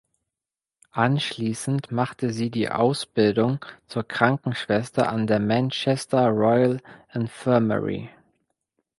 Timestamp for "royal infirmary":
6.29-8.09